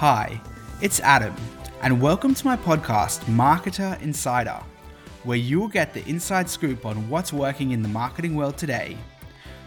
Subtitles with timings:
[0.00, 0.40] Hi,
[0.80, 1.36] it's Adam,
[1.82, 4.58] and welcome to my podcast, Marketer Insider,
[5.24, 8.96] where you'll get the inside scoop on what's working in the marketing world today.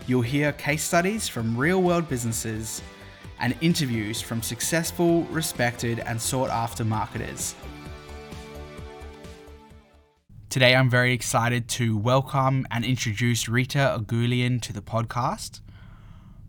[0.07, 2.81] You'll hear case studies from real world businesses
[3.39, 7.53] and interviews from successful, respected, and sought after marketers.
[10.49, 15.61] Today, I'm very excited to welcome and introduce Rita Agulian to the podcast.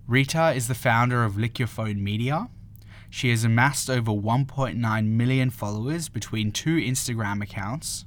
[0.06, 2.48] Rita is the founder of Lick Your Phone Media.
[3.14, 8.06] She has amassed over 1.9 million followers between two Instagram accounts,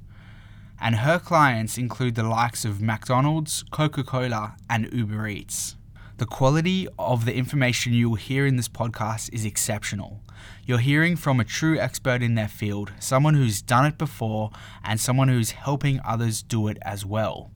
[0.78, 5.76] and her clients include the likes of McDonald's, Coca Cola, and Uber Eats.
[6.18, 10.20] The quality of the information you will hear in this podcast is exceptional.
[10.66, 14.50] You're hearing from a true expert in their field, someone who's done it before,
[14.84, 17.50] and someone who's helping others do it as well.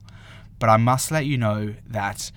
[0.57, 2.31] But I must let you know that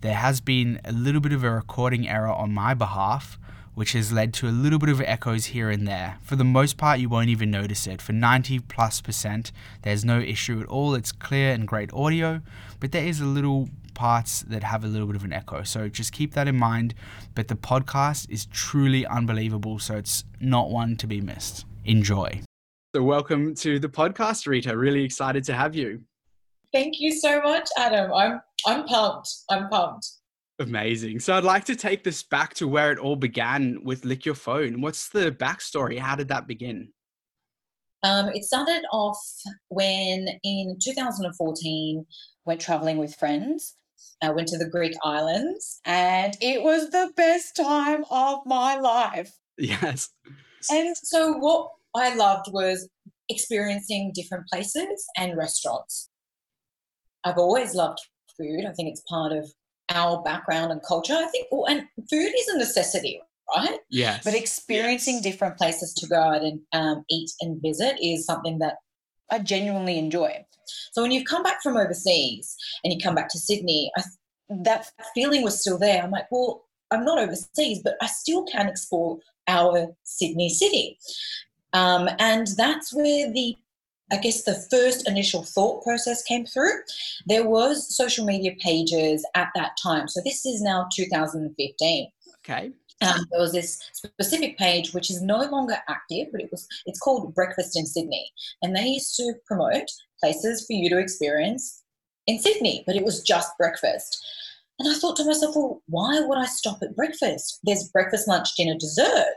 [0.00, 3.36] there has been a little bit of a recording error on my behalf,
[3.74, 6.18] which has led to a little bit of echoes here and there.
[6.22, 8.02] For the most part, you won't even notice it.
[8.02, 10.94] For 90 plus percent, there's no issue at all.
[10.94, 12.40] It's clear and great audio,
[12.78, 15.62] but there is a little parts that have a little bit of an echo.
[15.62, 16.94] So just keep that in mind.
[17.34, 21.66] But the podcast is truly unbelievable, so it's not one to be missed.
[21.84, 22.40] Enjoy.
[22.94, 24.76] So, welcome to the podcast, Rita.
[24.76, 26.02] Really excited to have you.
[26.72, 28.12] Thank you so much, Adam.
[28.12, 29.28] I'm I'm pumped.
[29.48, 30.08] I'm pumped.
[30.60, 31.20] Amazing.
[31.20, 34.34] So I'd like to take this back to where it all began with Lick Your
[34.34, 34.82] Phone.
[34.82, 35.98] What's the backstory?
[35.98, 36.92] How did that begin?
[38.02, 39.18] Um, it started off
[39.68, 42.06] when in 2014
[42.44, 43.74] went traveling with friends.
[44.22, 49.32] I went to the Greek islands and it was the best time of my life.
[49.56, 50.10] Yes.
[50.70, 52.86] And so what I loved was
[53.30, 56.10] experiencing different places and restaurants.
[57.24, 57.98] I've always loved
[58.36, 58.66] food.
[58.66, 59.50] I think it's part of
[59.90, 61.14] our background and culture.
[61.14, 63.20] I think, well, and food is a necessity,
[63.56, 63.78] right?
[63.90, 64.24] Yes.
[64.24, 65.24] But experiencing yes.
[65.24, 68.76] different places to go out and um, eat and visit is something that
[69.30, 70.44] I genuinely enjoy.
[70.92, 74.02] So when you've come back from overseas and you come back to Sydney, I,
[74.64, 76.02] that feeling was still there.
[76.02, 80.98] I'm like, well, I'm not overseas, but I still can explore our Sydney city.
[81.72, 83.56] Um, and that's where the
[84.12, 86.72] I guess the first initial thought process came through.
[87.26, 90.08] There was social media pages at that time.
[90.08, 92.10] So this is now 2015.
[92.38, 92.72] Okay.
[93.02, 97.00] Um, there was this specific page which is no longer active, but it was it's
[97.00, 99.88] called Breakfast in Sydney, and they used to promote
[100.22, 101.82] places for you to experience
[102.26, 104.22] in Sydney, but it was just breakfast.
[104.78, 107.60] And I thought to myself, well, why would I stop at breakfast?
[107.64, 109.36] There's breakfast, lunch, dinner, dessert.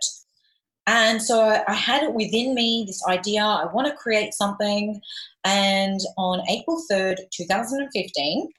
[0.86, 5.00] And so I had it within me this idea I want to create something.
[5.46, 8.50] And on April 3rd, 2015,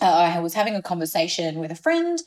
[0.00, 2.18] uh, I was having a conversation with a friend,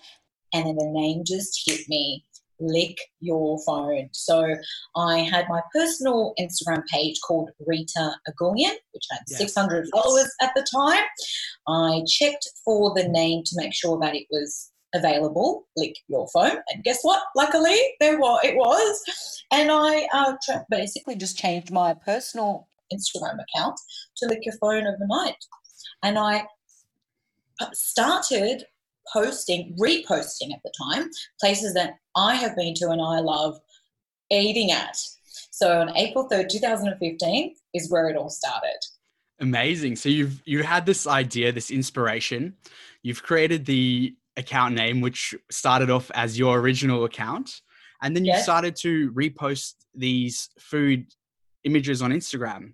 [0.54, 2.24] and then the name just hit me
[2.60, 4.10] lick your phone.
[4.12, 4.56] So
[4.96, 9.40] I had my personal Instagram page called Rita Agulian, which had yes.
[9.40, 11.04] 600 followers at the time.
[11.68, 16.58] I checked for the name to make sure that it was available, lick your phone.
[16.74, 17.22] And guess what?
[17.36, 20.34] Luckily, there was it was, and I uh,
[20.70, 23.80] basically just changed my personal Instagram account
[24.18, 25.38] to lick your phone overnight,
[26.04, 26.48] and I
[27.62, 28.66] uh, started
[29.12, 33.60] posting, reposting at the time, places that I have been to and I love
[34.32, 34.98] eating at.
[35.52, 38.78] So on April 3rd, 2015 is where it all started.
[39.40, 39.98] Amazing.
[39.98, 42.56] So you've you had this idea, this inspiration.
[43.04, 47.62] You've created the account name, which started off as your original account.
[48.02, 48.44] And then you yes.
[48.44, 51.08] started to repost these food
[51.64, 52.74] images on Instagram.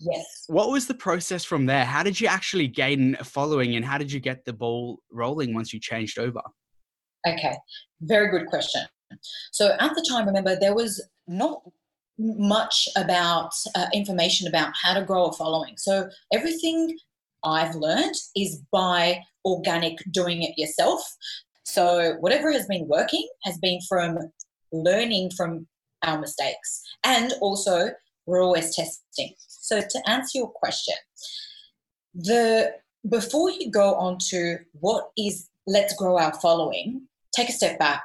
[0.00, 0.44] Yes.
[0.46, 1.84] What was the process from there?
[1.84, 5.54] How did you actually gain a following and how did you get the ball rolling
[5.54, 6.40] once you changed over?
[7.26, 7.56] Okay,
[8.02, 8.82] very good question.
[9.50, 11.62] So at the time, remember, there was not
[12.18, 15.74] much about uh, information about how to grow a following.
[15.76, 16.96] So everything
[17.48, 21.02] I've learned is by organic doing it yourself.
[21.64, 24.18] So whatever has been working has been from
[24.72, 25.66] learning from
[26.02, 27.90] our mistakes and also
[28.26, 29.34] we're always testing.
[29.48, 30.94] So to answer your question,
[32.14, 32.74] the
[33.08, 38.02] before you go on to what is let's grow our following, take a step back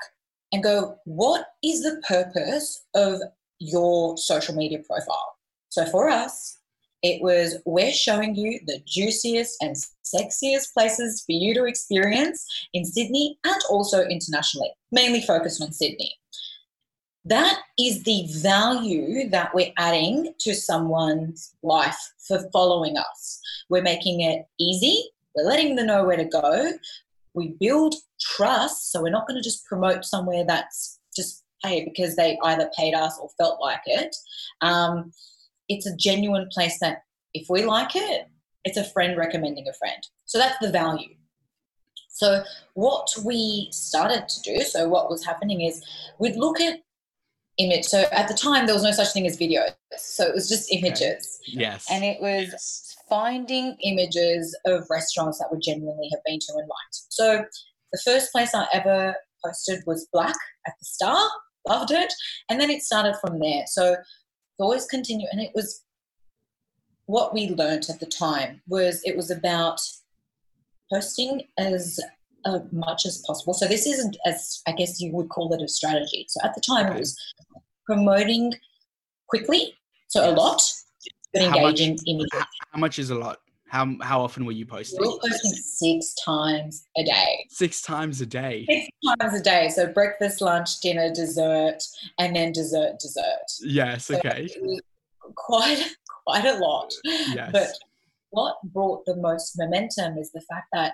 [0.51, 3.19] and go, what is the purpose of
[3.59, 5.35] your social media profile?
[5.69, 6.59] So for us,
[7.03, 12.85] it was we're showing you the juiciest and sexiest places for you to experience in
[12.85, 16.15] Sydney and also internationally, mainly focused on Sydney.
[17.25, 23.41] That is the value that we're adding to someone's life for following us.
[23.69, 25.03] We're making it easy,
[25.35, 26.73] we're letting them know where to go.
[27.33, 32.15] We build trust, so we're not going to just promote somewhere that's just pay because
[32.15, 34.15] they either paid us or felt like it.
[34.61, 35.11] Um,
[35.69, 38.27] it's a genuine place that if we like it,
[38.63, 40.01] it's a friend recommending a friend.
[40.25, 41.15] So that's the value.
[42.09, 42.43] So
[42.75, 45.83] what we started to do, so what was happening is
[46.19, 46.79] we'd look at
[47.57, 47.85] image.
[47.85, 49.63] So at the time there was no such thing as video.
[49.97, 51.39] So it was just images.
[51.49, 51.59] Okay.
[51.59, 51.87] Yes.
[51.91, 52.95] And it was yes.
[53.09, 57.01] finding images of restaurants that we genuinely have been to and liked.
[57.09, 57.45] So
[57.91, 60.35] the first place I ever posted was Black
[60.67, 61.29] at the Star.
[61.67, 62.13] Loved it.
[62.49, 63.63] And then it started from there.
[63.67, 63.95] So
[64.59, 65.83] always continue and it was
[67.05, 69.81] what we learnt at the time was it was about
[70.91, 71.99] posting as
[72.45, 73.53] uh, much as possible.
[73.53, 76.25] So this isn't as I guess you would call it a strategy.
[76.29, 76.95] So at the time okay.
[76.95, 77.17] it was
[77.85, 78.53] promoting
[79.27, 79.75] quickly,
[80.07, 80.31] so yes.
[80.31, 80.61] a lot,
[81.33, 83.39] but how engaging much, how, much is a lot?
[83.73, 85.01] How how often were you posting?
[85.01, 87.47] We were posting six times a day.
[87.49, 88.65] Six times a day.
[88.69, 88.87] Six
[89.19, 89.69] times a day.
[89.69, 91.79] So breakfast, lunch, dinner, dessert,
[92.19, 93.47] and then dessert, dessert.
[93.61, 94.05] Yes.
[94.05, 94.47] So okay.
[95.35, 95.91] Quite
[96.27, 96.93] quite a lot.
[97.03, 97.49] Yes.
[97.51, 97.69] But
[98.29, 100.93] what brought the most momentum is the fact that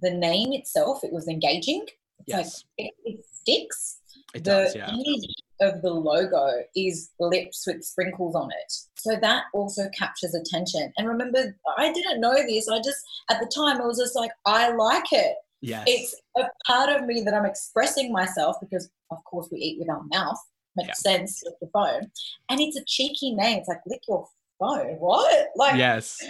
[0.00, 1.86] the name itself, it was engaging.
[2.20, 2.64] It's yes.
[2.78, 3.98] like it, it sticks.
[4.32, 4.90] It the does, yeah.
[4.90, 5.26] image
[5.60, 8.72] of the logo is lips with sprinkles on it.
[8.96, 10.92] So that also captures attention.
[10.96, 12.68] And remember, I didn't know this.
[12.68, 15.36] I just, at the time, I was just like, I like it.
[15.60, 15.84] Yes.
[15.86, 19.90] It's a part of me that I'm expressing myself because, of course, we eat with
[19.90, 20.38] our mouth.
[20.76, 21.16] Makes yeah.
[21.16, 22.10] sense with the phone.
[22.48, 23.58] And it's a cheeky name.
[23.58, 24.26] It's like, lick your
[24.58, 24.96] phone.
[25.00, 25.48] What?
[25.56, 26.22] Like, yes.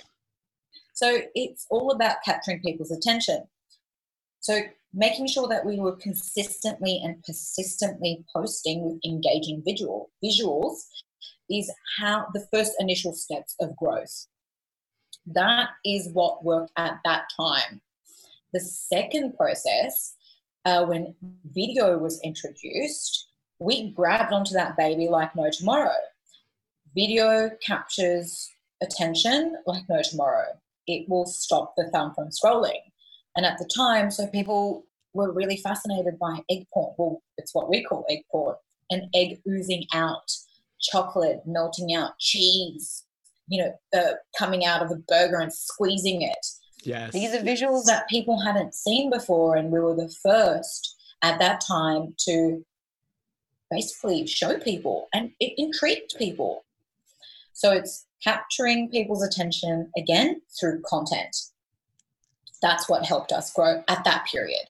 [0.95, 3.45] So it's all about capturing people's attention.
[4.41, 4.63] So
[4.93, 10.79] making sure that we were consistently and persistently posting with engaging visual visuals
[11.49, 14.27] is how the first initial steps of growth.
[15.27, 17.81] That is what worked at that time.
[18.53, 20.15] The second process,
[20.65, 21.15] uh, when
[21.53, 23.29] video was introduced,
[23.59, 25.95] we grabbed onto that baby like no tomorrow.
[26.95, 28.51] Video captures
[28.83, 30.61] attention like no tomorrow
[30.91, 32.81] it will stop the thumb from scrolling.
[33.37, 36.95] And at the time, so people were really fascinated by egg porn.
[36.99, 38.57] Well, it's what we call egg porn.
[38.91, 40.31] An egg oozing out,
[40.81, 43.05] chocolate melting out, cheese,
[43.49, 46.47] you know, uh, coming out of a burger and squeezing it.
[46.83, 47.13] Yes.
[47.13, 51.61] These are visuals that people hadn't seen before, and we were the first at that
[51.61, 52.65] time to
[53.71, 56.65] basically show people, and it intrigued people.
[57.53, 61.37] So it's capturing people's attention again through content.
[62.63, 64.67] That's what helped us grow at that period.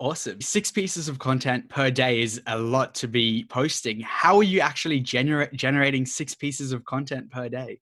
[0.00, 0.40] Awesome.
[0.40, 4.00] Six pieces of content per day is a lot to be posting.
[4.00, 7.80] How are you actually gener- generating six pieces of content per day?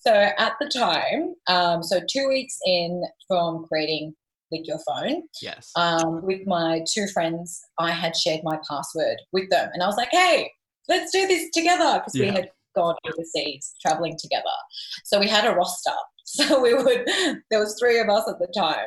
[0.00, 4.14] So at the time, um, so two weeks in from creating
[4.50, 9.48] Lick Your Phone, yes, um, with my two friends, I had shared my password with
[9.50, 10.50] them, and I was like, "Hey,
[10.88, 12.26] let's do this together," because yeah.
[12.26, 14.44] we had gone overseas traveling together.
[15.04, 15.92] So we had a roster.
[16.40, 17.06] So we would,
[17.50, 18.86] there was three of us at the time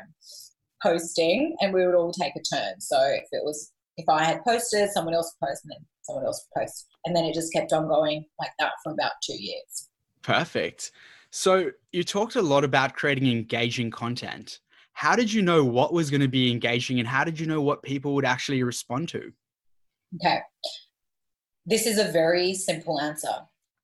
[0.81, 2.79] posting and we would all take a turn.
[2.79, 6.25] So if it was, if I had posted, someone else would post and then someone
[6.25, 6.87] else would post.
[7.05, 9.89] And then it just kept on going like that for about two years.
[10.21, 10.91] Perfect.
[11.31, 14.59] So you talked a lot about creating engaging content.
[14.93, 17.61] How did you know what was going to be engaging and how did you know
[17.61, 19.33] what people would actually respond to?
[20.15, 20.39] Okay.
[21.65, 23.33] This is a very simple answer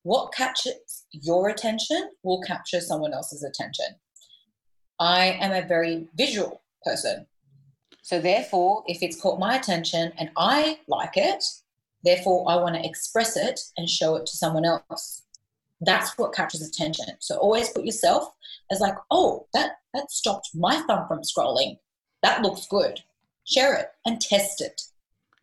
[0.09, 3.85] what captures your attention will capture someone else's attention.
[4.99, 7.27] I am a very visual person.
[8.01, 11.43] So, therefore, if it's caught my attention and I like it,
[12.03, 15.21] therefore I want to express it and show it to someone else.
[15.79, 17.05] That's what captures attention.
[17.19, 18.31] So, always put yourself
[18.71, 21.77] as like, oh, that, that stopped my thumb from scrolling.
[22.23, 22.99] That looks good.
[23.45, 24.81] Share it and test it.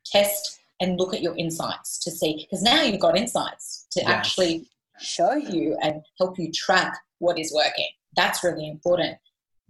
[0.04, 4.08] Test and look at your insights to see because now you've got insights to yes.
[4.08, 4.68] actually
[5.00, 7.88] show you and help you track what is working.
[8.16, 9.16] That's really important.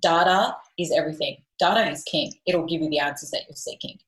[0.03, 1.37] Data is everything.
[1.59, 2.33] Data is king.
[2.47, 3.99] It'll give you the answers that you're seeking.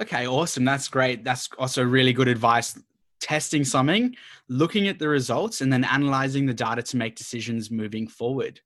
[0.00, 0.64] Okay, awesome.
[0.64, 1.24] That's great.
[1.24, 2.78] That's also really good advice.
[3.18, 4.14] Testing something,
[4.48, 8.60] looking at the results, and then analyzing the data to make decisions moving forward.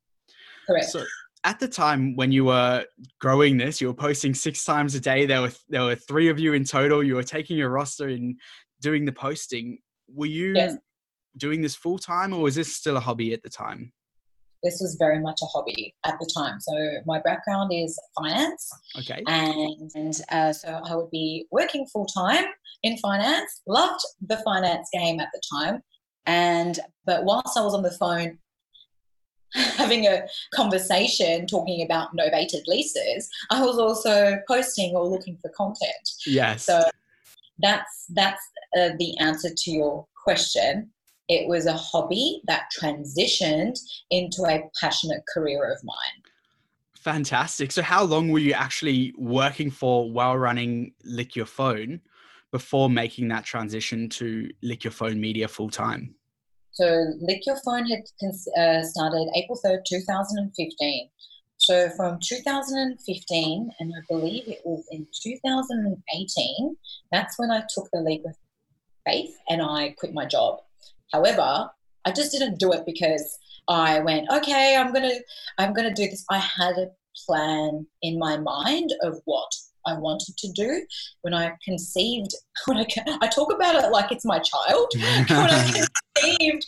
[0.66, 0.86] Correct.
[0.86, 1.04] So,
[1.44, 2.84] at the time when you were
[3.20, 5.26] growing this, you were posting six times a day.
[5.26, 7.02] There were there were three of you in total.
[7.02, 8.38] You were taking your roster and
[8.80, 9.78] doing the posting.
[10.12, 10.76] Were you yes.
[11.36, 13.92] doing this full time, or was this still a hobby at the time?
[14.62, 16.60] This was very much a hobby at the time.
[16.60, 16.74] So
[17.06, 18.70] my background is finance.
[18.98, 19.22] Okay.
[19.26, 22.44] And, and uh, so I would be working full time
[22.82, 23.62] in finance.
[23.66, 25.80] Loved the finance game at the time.
[26.26, 28.38] And but whilst I was on the phone
[29.76, 30.22] having a
[30.54, 36.10] conversation talking about novated leases, I was also posting or looking for content.
[36.26, 36.64] Yes.
[36.64, 36.82] So
[37.58, 38.42] that's that's
[38.78, 40.90] uh, the answer to your question.
[41.28, 43.78] It was a hobby that transitioned
[44.10, 46.22] into a passionate career of mine.
[47.00, 47.72] Fantastic.
[47.72, 52.00] So, how long were you actually working for while running Lick Your Phone
[52.50, 56.14] before making that transition to Lick Your Phone Media full time?
[56.80, 58.00] So, Lick Your Phone had
[58.56, 61.10] uh, started April 3rd, 2015.
[61.58, 66.76] So, from 2015, and I believe it was in 2018,
[67.12, 68.34] that's when I took the leap of
[69.06, 70.60] faith and I quit my job.
[71.12, 71.68] However,
[72.06, 75.18] I just didn't do it because I went, okay, I'm gonna,
[75.58, 76.24] I'm gonna do this.
[76.30, 76.88] I had a
[77.26, 79.52] plan in my mind of what
[79.86, 80.84] I wanted to do
[81.22, 82.34] when I conceived.
[82.66, 82.86] When I,
[83.22, 84.86] I talk about it like it's my child.
[84.94, 86.66] when I conceived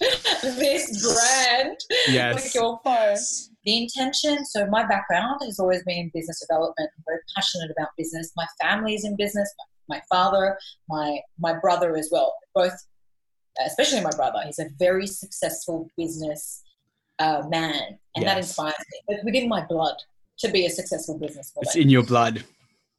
[0.56, 1.76] this brand,
[2.08, 2.34] yes.
[2.34, 3.18] with your phone.
[3.64, 4.44] The intention.
[4.46, 6.88] So my background has always been business development.
[6.96, 8.32] I'm very passionate about business.
[8.36, 9.52] My family is in business.
[9.88, 10.56] My father,
[10.88, 12.34] my my brother as well.
[12.54, 12.74] Both,
[13.66, 14.38] especially my brother.
[14.46, 16.62] He's a very successful business
[17.18, 18.24] uh, man, and yes.
[18.24, 19.14] that inspires me.
[19.14, 19.96] It's within my blood
[20.38, 21.62] to be a successful businesswoman.
[21.62, 22.44] It's in your blood.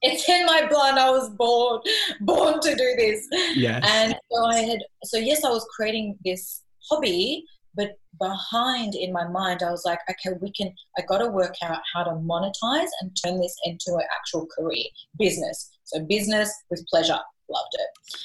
[0.04, 0.98] It's in my blood.
[0.98, 1.82] I was born
[2.22, 3.28] born to do this.
[3.56, 3.84] Yes.
[3.88, 7.46] And so I had so yes, I was creating this hobby,
[7.76, 11.80] but behind in my mind I was like, okay, we can I gotta work out
[11.94, 14.86] how to monetize and turn this into an actual career,
[15.18, 15.72] business.
[15.86, 17.20] So business with pleasure.
[17.50, 18.18] Loved it.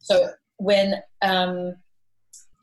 [0.00, 1.74] So when um,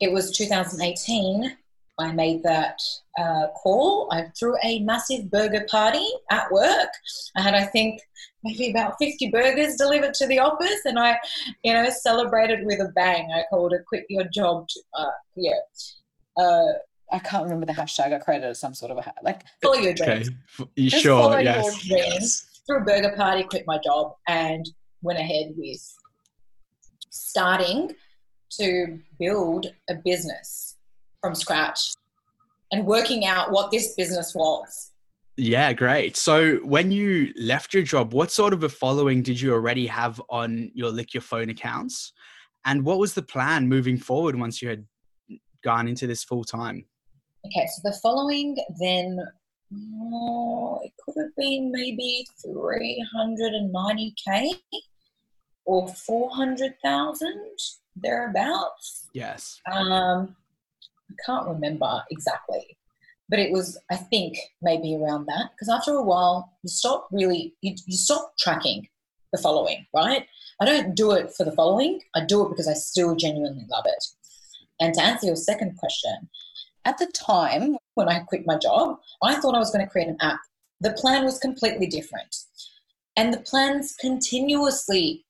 [0.00, 1.56] it was 2018,
[1.98, 2.80] I made that
[3.18, 4.08] uh, call.
[4.12, 6.90] I threw a massive burger party at work.
[7.36, 8.00] I had, I think,
[8.44, 11.18] maybe about 50 burgers delivered to the office, and I,
[11.64, 13.30] you know, celebrated with a bang.
[13.34, 15.52] I called it "Quit Your Job." To, uh, yeah.
[16.36, 16.72] Uh,
[17.12, 18.12] I can't remember the hashtag.
[18.12, 20.30] I created as some sort of a like follow your dreams.
[20.60, 20.70] Okay.
[20.76, 21.22] You Just sure?
[21.22, 21.86] Follow yes.
[21.86, 22.46] your dreams.
[22.66, 24.68] Threw a burger party, quit my job, and
[25.02, 25.80] went ahead with
[27.10, 27.94] starting
[28.50, 30.75] to build a business
[31.20, 31.92] from scratch
[32.72, 34.92] and working out what this business was.
[35.36, 36.16] Yeah, great.
[36.16, 40.20] So when you left your job, what sort of a following did you already have
[40.30, 42.12] on your Lick Your Phone accounts?
[42.64, 44.86] And what was the plan moving forward once you had
[45.62, 46.86] gone into this full time?
[47.44, 49.18] Okay, so the following then,
[49.74, 54.54] oh, it could have been maybe 390K
[55.66, 57.50] or 400,000
[57.94, 59.08] thereabouts.
[59.12, 59.60] Yes.
[59.70, 60.34] Um,
[61.24, 62.76] can't remember exactly,
[63.28, 65.50] but it was, I think, maybe around that.
[65.52, 68.88] Because after a while, you stop really, you, you stop tracking
[69.32, 70.26] the following, right?
[70.60, 72.00] I don't do it for the following.
[72.14, 74.04] I do it because I still genuinely love it.
[74.80, 76.28] And to answer your second question,
[76.84, 80.08] at the time when I quit my job, I thought I was going to create
[80.08, 80.38] an app.
[80.80, 82.36] The plan was completely different.
[83.16, 85.24] And the plans continuously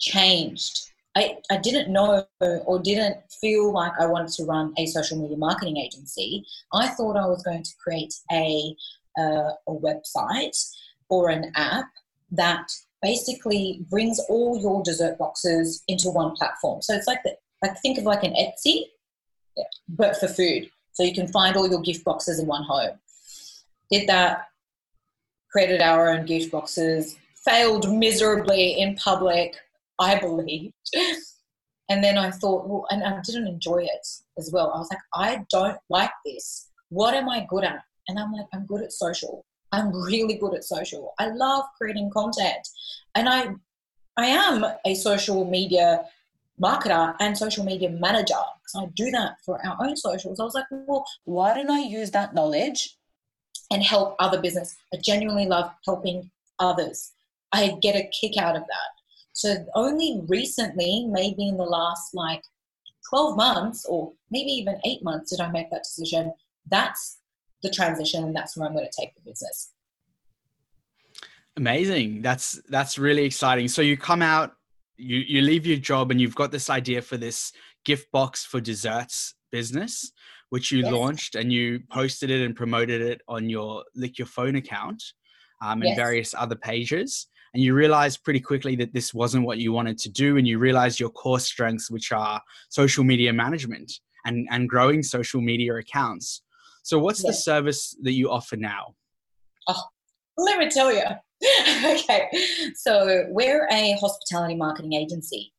[0.00, 5.18] changed I, I didn't know or didn't feel like I wanted to run a social
[5.18, 6.46] media marketing agency.
[6.72, 8.76] I thought I was going to create a,
[9.18, 10.56] uh, a website
[11.08, 11.86] or an app
[12.30, 12.70] that
[13.02, 16.80] basically brings all your dessert boxes into one platform.
[16.82, 18.84] So it's like the, like think of like an Etsy,
[19.88, 20.70] but for food.
[20.92, 22.98] So you can find all your gift boxes in one home.
[23.90, 24.46] Did that,
[25.50, 29.56] created our own gift boxes, failed miserably in public,
[30.00, 30.74] I believed.
[31.90, 34.06] And then I thought, well, and I didn't enjoy it
[34.38, 34.72] as well.
[34.72, 36.68] I was like, I don't like this.
[36.88, 37.82] What am I good at?
[38.06, 39.44] And I'm like, I'm good at social.
[39.72, 41.12] I'm really good at social.
[41.18, 42.66] I love creating content.
[43.16, 43.54] And I
[44.16, 46.04] I am a social media
[46.62, 50.38] marketer and social media manager because I do that for our own socials.
[50.38, 52.96] I was like, well, why don't I use that knowledge
[53.70, 54.76] and help other business?
[54.94, 57.12] I genuinely love helping others.
[57.52, 58.99] I get a kick out of that.
[59.40, 62.42] So only recently, maybe in the last like
[63.08, 66.34] 12 months or maybe even eight months, did I make that decision.
[66.70, 67.20] That's
[67.62, 69.72] the transition, and that's where I'm going to take the business.
[71.56, 72.20] Amazing.
[72.20, 73.68] That's that's really exciting.
[73.68, 74.52] So you come out,
[74.98, 77.50] you you leave your job, and you've got this idea for this
[77.86, 80.12] gift box for desserts business,
[80.50, 80.92] which you yes.
[80.92, 85.02] launched and you posted it and promoted it on your Lick Your Phone account
[85.62, 85.96] um, and yes.
[85.96, 90.08] various other pages and you realize pretty quickly that this wasn't what you wanted to
[90.08, 93.92] do and you realize your core strengths which are social media management
[94.24, 96.42] and, and growing social media accounts.
[96.82, 97.30] So what's yeah.
[97.30, 98.94] the service that you offer now?
[99.68, 99.82] Oh
[100.36, 101.04] let me tell you
[101.84, 102.28] okay
[102.74, 105.52] so we're a hospitality marketing agency.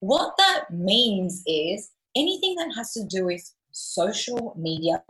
[0.00, 3.42] What that means is anything that has to do with
[3.72, 5.02] social media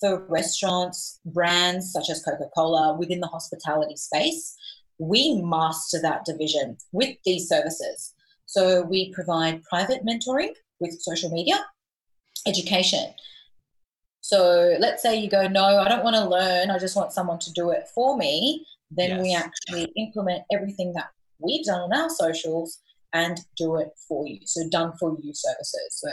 [0.00, 4.56] for restaurants, brands such as Coca Cola within the hospitality space
[5.00, 8.14] we master that division with these services.
[8.44, 11.64] So we provide private mentoring with social media,
[12.46, 13.14] education.
[14.20, 17.38] So let's say you go, no, I don't want to learn, I just want someone
[17.40, 18.66] to do it for me.
[18.90, 19.22] Then yes.
[19.22, 22.78] we actually implement everything that we've done on our socials
[23.14, 24.40] and do it for you.
[24.44, 25.88] So done for you services.
[25.90, 26.10] So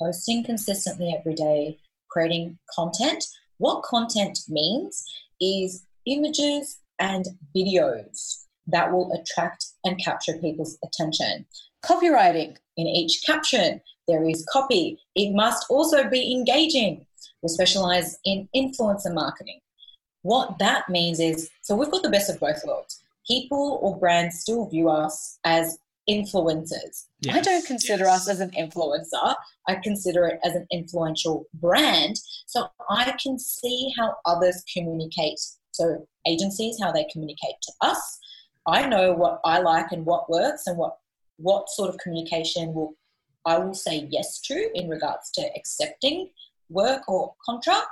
[0.00, 1.78] posting consistently every day,
[2.10, 3.24] creating content.
[3.58, 5.04] What content means
[5.40, 7.26] is images and
[7.56, 11.46] videos that will attract and capture people's attention.
[11.84, 14.98] Copywriting in each caption, there is copy.
[15.14, 17.06] It must also be engaging.
[17.42, 19.60] We specialize in influencer marketing.
[20.22, 23.02] What that means is so we've got the best of both worlds.
[23.26, 25.78] People or brands still view us as
[26.08, 27.06] influencers.
[27.20, 27.36] Yes.
[27.36, 28.22] I don't consider yes.
[28.22, 29.34] us as an influencer.
[29.68, 32.18] I consider it as an influential brand.
[32.46, 35.38] So I can see how others communicate.
[35.78, 38.18] So agencies, how they communicate to us.
[38.66, 40.96] I know what I like and what works and what
[41.36, 42.94] what sort of communication will
[43.46, 46.30] I will say yes to in regards to accepting
[46.68, 47.86] work or contract.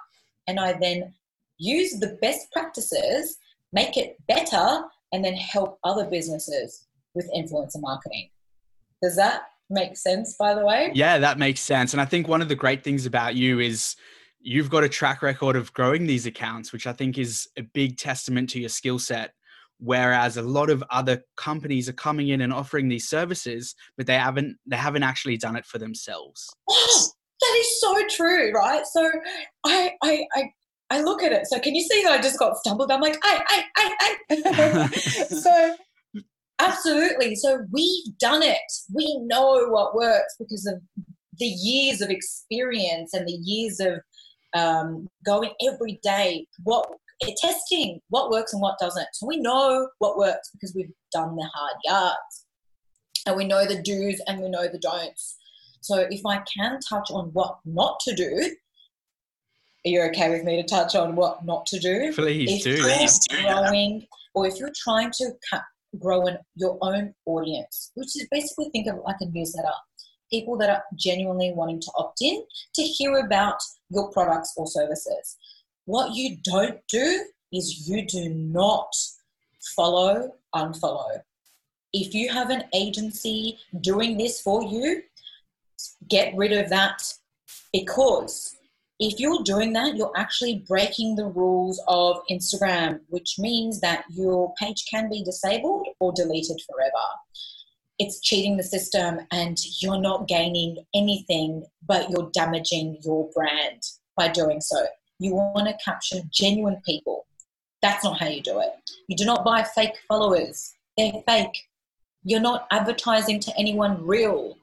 [0.48, 1.14] And I then
[1.58, 3.38] use the best practices,
[3.72, 8.28] make it better, and then help other businesses with influencer marketing.
[9.02, 10.90] Does that make sense, by the way?
[10.94, 11.94] Yeah, that makes sense.
[11.94, 13.96] And I think one of the great things about you is
[14.40, 17.96] you've got a track record of growing these accounts, which I think is a big
[17.96, 19.32] testament to your skill set.
[19.78, 24.14] Whereas a lot of other companies are coming in and offering these services, but they
[24.14, 26.48] haven't they haven't actually done it for themselves.
[26.68, 27.08] Oh,
[27.40, 28.86] that is so true, right?
[28.86, 29.10] So
[29.66, 30.44] I I I
[30.88, 31.46] I look at it.
[31.46, 32.90] So can you see that I just got stumbled?
[32.90, 33.96] I'm like, I, I,
[34.30, 34.38] I,
[34.80, 34.96] I.
[35.26, 35.76] so
[36.58, 37.34] Absolutely.
[37.34, 38.58] So we've done it.
[38.94, 40.80] We know what works because of
[41.38, 44.00] the years of experience and the years of
[44.56, 46.46] um, going every day.
[46.64, 46.88] What
[47.22, 49.08] eh, testing what works and what doesn't.
[49.12, 52.46] So we know what works because we've done the hard yards,
[53.26, 55.36] and we know the do's and we know the don'ts.
[55.80, 58.56] So if I can touch on what not to do,
[59.86, 62.12] are you okay with me to touch on what not to do?
[62.12, 63.36] Please if do.
[63.36, 65.30] You're growing, or if you're trying to
[66.00, 69.68] grow an, your own audience, which is basically think of it like a newsletter.
[70.30, 72.42] People that are genuinely wanting to opt in
[72.74, 73.58] to hear about
[73.90, 75.36] your products or services.
[75.84, 78.92] What you don't do is you do not
[79.76, 81.20] follow, unfollow.
[81.92, 85.02] If you have an agency doing this for you,
[86.08, 87.02] get rid of that
[87.72, 88.56] because
[88.98, 94.54] if you're doing that, you're actually breaking the rules of Instagram, which means that your
[94.58, 97.06] page can be disabled or deleted forever.
[97.98, 103.82] It's cheating the system and you're not gaining anything, but you're damaging your brand
[104.16, 104.86] by doing so.
[105.18, 107.26] You want to capture genuine people.
[107.82, 108.70] That's not how you do it.
[109.08, 111.56] You do not buy fake followers, they're fake.
[112.24, 114.58] You're not advertising to anyone real.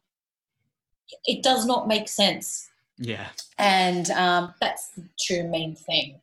[1.25, 3.27] It does not make sense yeah.
[3.57, 6.19] And um, that's the true main thing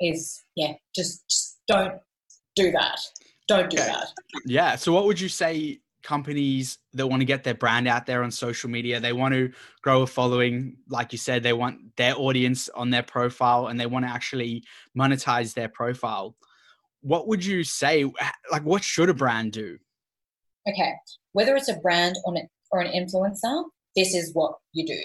[0.00, 2.00] is, yeah, just, just don't
[2.54, 2.98] do that.
[3.46, 4.06] Don't do that.
[4.46, 4.76] Yeah.
[4.76, 8.30] So, what would you say companies that want to get their brand out there on
[8.30, 9.50] social media, they want to
[9.82, 13.86] grow a following, like you said, they want their audience on their profile and they
[13.86, 14.62] want to actually
[14.96, 16.36] monetize their profile.
[17.00, 18.04] What would you say?
[18.52, 19.78] Like, what should a brand do?
[20.68, 20.92] Okay.
[21.32, 23.64] Whether it's a brand or an, influencer,
[23.96, 25.00] this is what you do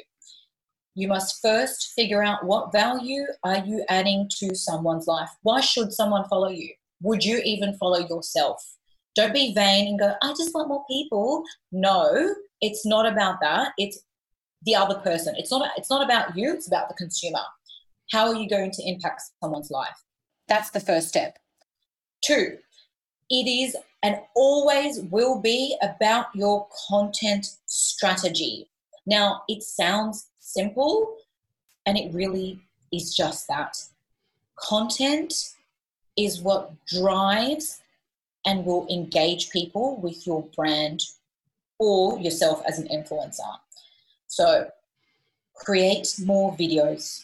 [0.95, 5.93] you must first figure out what value are you adding to someone's life why should
[5.93, 8.61] someone follow you would you even follow yourself
[9.19, 11.43] don't be vain and go i just want more people.
[11.71, 13.71] No it's not about that.
[13.77, 13.99] It's
[14.63, 15.33] the other person.
[15.37, 17.45] It's not it's not about you it's about the consumer.
[18.11, 19.97] How are you going to impact someone's life?
[20.47, 21.37] That's the first step.
[22.23, 22.57] Two
[23.29, 28.69] it is and always will be about your content strategy.
[29.05, 31.15] Now it sounds simple
[31.85, 33.77] and it really is just that.
[34.57, 35.33] Content
[36.17, 37.81] is what drives
[38.45, 41.01] and will engage people with your brand
[41.77, 43.57] or yourself as an influencer.
[44.27, 44.69] So
[45.55, 47.23] create more videos.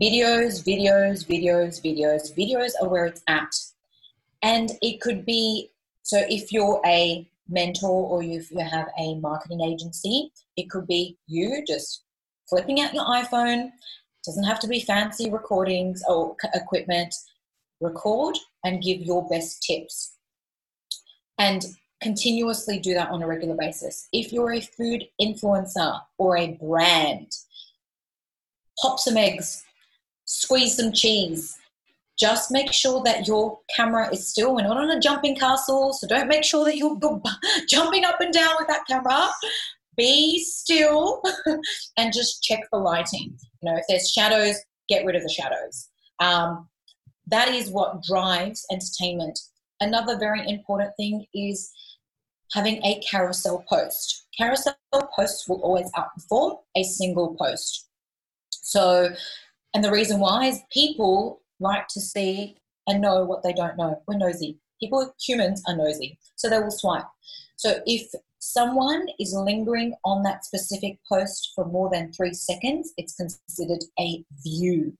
[0.00, 2.36] Videos, videos, videos, videos.
[2.36, 3.54] Videos are where it's at.
[4.42, 5.70] And it could be
[6.02, 11.18] so if you're a mentor or if you have a marketing agency, it could be
[11.26, 12.04] you just
[12.48, 13.70] flipping out your iPhone.
[14.24, 17.12] Doesn't have to be fancy recordings or equipment.
[17.80, 20.15] Record and give your best tips.
[21.38, 21.64] And
[22.00, 24.08] continuously do that on a regular basis.
[24.12, 27.32] If you're a food influencer or a brand,
[28.80, 29.64] pop some eggs,
[30.24, 31.58] squeeze some cheese,
[32.18, 34.54] just make sure that your camera is still.
[34.54, 36.98] We're not on a jumping castle, so don't make sure that you're
[37.68, 39.28] jumping up and down with that camera.
[39.96, 41.22] Be still
[41.96, 43.36] and just check the lighting.
[43.62, 44.56] You know, if there's shadows,
[44.88, 45.88] get rid of the shadows.
[46.20, 46.68] Um,
[47.26, 49.38] that is what drives entertainment.
[49.80, 51.72] Another very important thing is
[52.52, 54.26] having a carousel post.
[54.36, 54.76] Carousel
[55.14, 57.88] posts will always outperform a single post.
[58.50, 59.10] So,
[59.74, 64.02] and the reason why is people like to see and know what they don't know.
[64.06, 64.58] We're nosy.
[64.80, 66.18] People, humans are nosy.
[66.36, 67.06] So they will swipe.
[67.56, 68.08] So if
[68.38, 74.24] someone is lingering on that specific post for more than three seconds, it's considered a
[74.44, 74.96] view.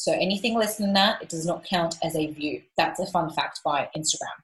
[0.00, 2.62] So anything less than that, it does not count as a view.
[2.78, 4.38] That's a fun fact by Instagram.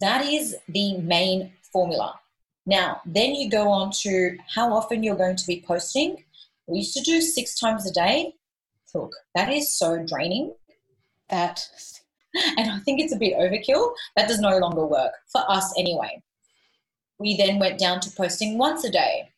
[0.00, 2.20] That is the main formula.
[2.64, 6.22] Now, then you go on to how often you're going to be posting.
[6.68, 8.34] We used to do six times a day.
[8.94, 10.54] Look, that is so draining.
[11.28, 11.66] That,
[12.56, 13.92] and I think it's a bit overkill.
[14.14, 16.22] That does no longer work for us anyway.
[17.18, 19.30] We then went down to posting once a day.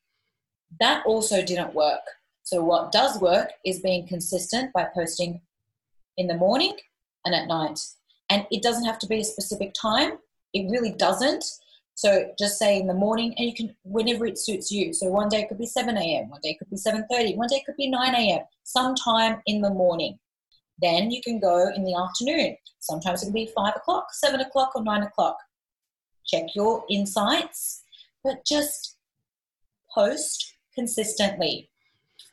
[0.79, 2.03] That also didn't work.
[2.45, 5.41] So, what does work is being consistent by posting
[6.17, 6.77] in the morning
[7.25, 7.81] and at night.
[8.31, 10.19] And it doesn't have to be a specific time,
[10.53, 11.45] it really doesn't.
[11.97, 14.93] So just say in the morning, and you can whenever it suits you.
[14.93, 17.49] So one day it could be 7 a.m., one day it could be 7:30, one
[17.49, 18.45] day it could be 9 a.m.
[18.65, 20.19] Sometime in the morning.
[20.81, 22.57] Then you can go in the afternoon.
[22.81, 25.37] Sometimes it can be five o'clock, seven o'clock, or nine o'clock.
[26.27, 27.85] Check your insights,
[28.25, 28.97] but just
[29.95, 31.71] post consistently.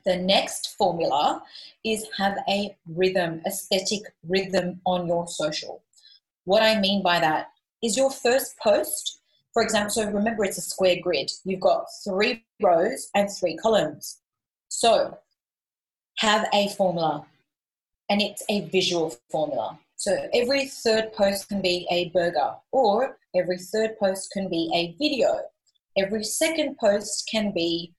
[0.05, 1.43] The next formula
[1.83, 5.83] is have a rhythm, aesthetic rhythm on your social.
[6.45, 7.51] What I mean by that
[7.83, 9.21] is your first post
[9.53, 11.29] for example, so remember it's a square grid.
[11.43, 14.19] You've got three rows and three columns.
[14.69, 15.17] So
[16.19, 17.25] have a formula,
[18.09, 19.77] and it's a visual formula.
[19.97, 24.95] So every third post can be a burger, or every third post can be a
[24.97, 25.41] video.
[25.97, 27.93] Every second post can be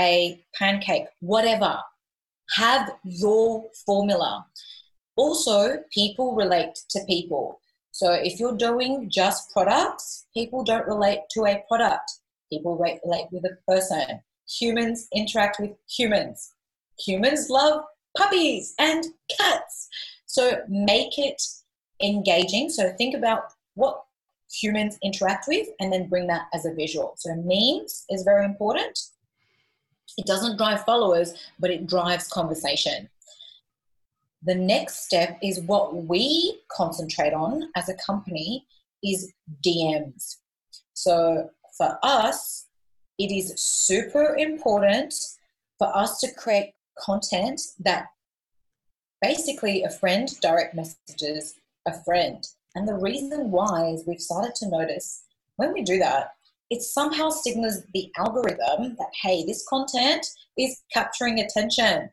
[0.00, 1.78] a pancake, whatever.
[2.56, 4.46] Have your formula.
[5.16, 7.60] Also, people relate to people.
[7.92, 12.10] So if you're doing just products, people don't relate to a product.
[12.50, 14.20] People relate with a person.
[14.58, 16.52] Humans interact with humans.
[17.06, 17.84] Humans love
[18.16, 19.04] puppies and
[19.38, 19.88] cats.
[20.26, 21.40] So make it
[22.02, 22.68] engaging.
[22.68, 24.02] So think about what
[24.52, 27.14] humans interact with and then bring that as a visual.
[27.16, 28.98] So memes is very important.
[30.16, 33.08] It doesn't drive followers, but it drives conversation.
[34.42, 38.66] The next step is what we concentrate on as a company
[39.02, 39.32] is
[39.64, 40.36] DMs.
[40.92, 42.66] So for us,
[43.18, 45.14] it is super important
[45.78, 48.06] for us to create content that
[49.22, 51.54] basically a friend direct messages
[51.86, 52.46] a friend.
[52.74, 55.24] And the reason why is we've started to notice
[55.56, 56.30] when we do that,
[56.70, 60.26] it somehow signals the algorithm that, hey, this content
[60.58, 62.10] is capturing attention.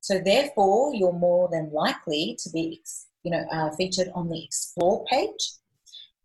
[0.00, 2.82] So therefore, you're more than likely to be,
[3.22, 5.52] you know, uh, featured on the explore page,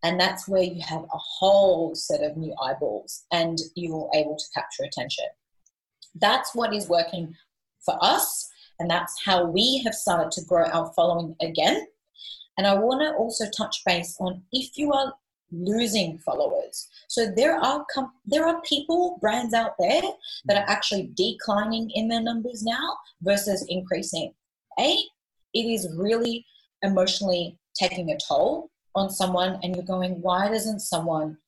[0.02, 4.44] and that's where you have a whole set of new eyeballs, and you're able to
[4.54, 5.26] capture attention.
[6.14, 7.34] That's what is working
[7.84, 8.48] for us,
[8.78, 11.86] and that's how we have started to grow our following again.
[12.56, 15.14] And I want to also touch base on if you are
[15.54, 16.88] losing followers.
[17.08, 20.02] So there are com- there are people, brands out there
[20.46, 24.32] that are actually declining in their numbers now versus increasing.
[24.78, 24.98] A,
[25.52, 26.44] it is really
[26.82, 31.38] emotionally taking a toll on someone, and you're going, why doesn't someone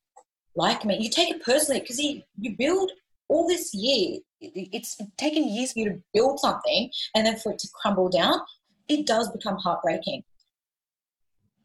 [0.55, 0.99] like me?
[0.99, 2.91] You take it personally because you build
[3.29, 4.21] all this year.
[4.41, 8.41] It's taken years for you to build something, and then for it to crumble down,
[8.89, 10.23] it does become heartbreaking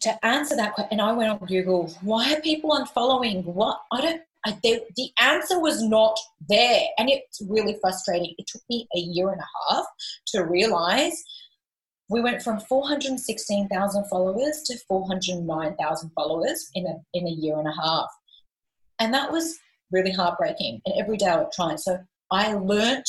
[0.02, 3.46] to answer that question, and I went on Google, why are people unfollowing?
[3.46, 3.82] What?
[3.92, 6.18] I don't, I, the, the answer was not
[6.50, 6.82] there.
[6.98, 8.34] And it's really frustrating.
[8.38, 9.86] It took me a year and a half
[10.28, 11.24] to realize
[12.10, 17.82] we went from 416,000 followers to 409,000 followers in a, in a year and a
[17.82, 18.10] half.
[19.00, 19.60] And that was
[19.92, 20.82] really heartbreaking.
[20.86, 21.76] And every day I would try.
[21.76, 22.00] So
[22.32, 23.08] I learnt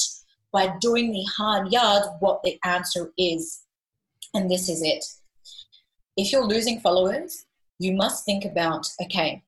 [0.52, 3.62] by doing the hard yards what the answer is.
[4.34, 5.04] And this is it
[6.16, 7.46] if you're losing followers,
[7.78, 9.42] you must think about okay,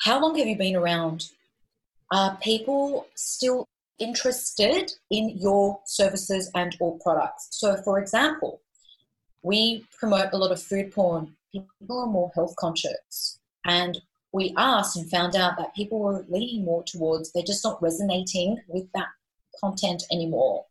[0.00, 1.30] how long have you been around?
[2.12, 3.68] Are people still
[3.98, 7.48] interested in your services and or products?
[7.50, 8.60] So for example,
[9.42, 11.34] we promote a lot of food porn.
[11.52, 13.40] People are more health conscious.
[13.64, 14.00] And
[14.32, 18.58] we asked and found out that people were leaning more towards they're just not resonating
[18.68, 19.08] with that
[19.60, 20.66] content anymore.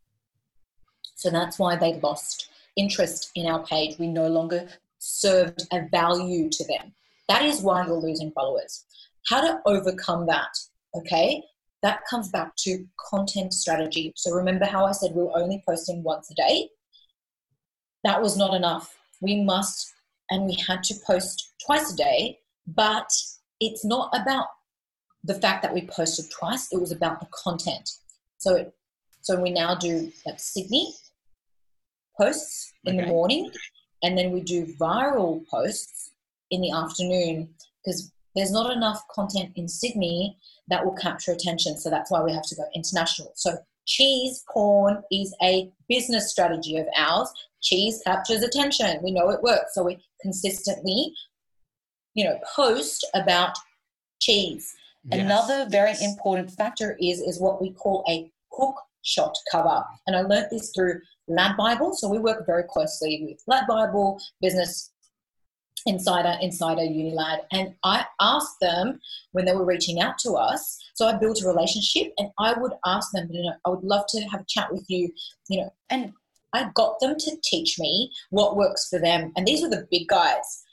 [1.16, 3.98] So that's why they lost interest in our page.
[3.98, 4.68] We no longer
[5.00, 6.94] served a value to them.
[7.28, 8.86] That is why you're losing followers.
[9.28, 10.58] How to overcome that,
[10.96, 11.44] okay?
[11.84, 14.14] That comes back to content strategy.
[14.16, 16.70] So remember how I said we were only posting once a day?
[18.04, 18.96] That was not enough.
[19.22, 19.94] We must,
[20.30, 23.10] and we had to post twice a day, but
[23.60, 24.48] it's not about
[25.24, 27.90] the fact that we posted twice, it was about the content.
[28.38, 28.72] So,
[29.22, 30.94] so we now do like Sydney
[32.18, 33.06] posts in okay.
[33.06, 33.52] the morning,
[34.04, 36.12] and then we do viral posts
[36.52, 37.50] in the afternoon
[37.84, 41.78] because there's not enough content in Sydney that will capture attention.
[41.78, 43.32] So that's why we have to go international.
[43.36, 47.32] So cheese porn is a business strategy of ours.
[47.62, 49.00] Cheese captures attention.
[49.02, 49.74] We know it works.
[49.74, 51.14] So we consistently,
[52.14, 53.58] you know, post about
[54.20, 54.74] cheese.
[55.06, 55.22] Yes.
[55.22, 59.84] Another very important factor is is what we call a hook shot cover.
[60.06, 61.94] And I learned this through Lad Bible.
[61.94, 64.92] So we work very closely with Lad Bible, Business
[65.86, 67.40] Insider, Insider, Unilad.
[67.52, 69.00] And I asked them
[69.32, 70.78] when they were reaching out to us.
[70.96, 74.06] So I built a relationship and I would ask them, you know, I would love
[74.10, 75.12] to have a chat with you,
[75.50, 76.14] you know, and
[76.54, 79.32] I got them to teach me what works for them.
[79.36, 80.64] And these were the big guys.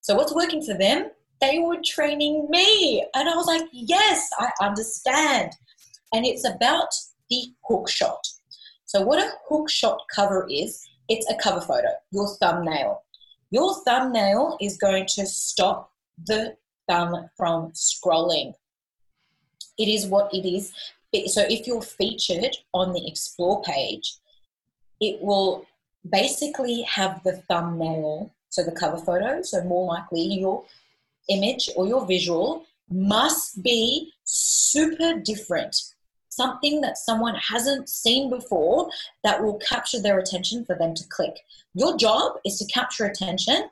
[0.00, 3.04] So what's working for them they were training me.
[3.14, 5.52] And I was like, yes, I understand.
[6.12, 6.88] And it's about
[7.30, 8.26] the hook shot.
[8.88, 13.02] So, what a hook shot cover is, it's a cover photo, your thumbnail.
[13.50, 15.92] Your thumbnail is going to stop
[16.26, 16.56] the
[16.88, 18.54] thumb from scrolling.
[19.76, 20.72] It is what it is.
[21.30, 24.16] So, if you're featured on the Explore page,
[25.02, 25.66] it will
[26.08, 29.42] basically have the thumbnail, so the cover photo.
[29.42, 30.64] So, more likely, your
[31.28, 35.76] image or your visual must be super different.
[36.38, 38.88] Something that someone hasn't seen before
[39.24, 41.34] that will capture their attention for them to click.
[41.74, 43.70] Your job is to capture attention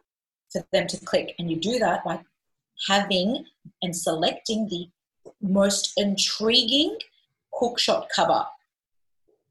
[0.51, 2.19] for them to click, and you do that by
[2.89, 3.45] having
[3.83, 4.89] and selecting the
[5.41, 6.99] most intriguing
[7.61, 8.45] hookshot cover.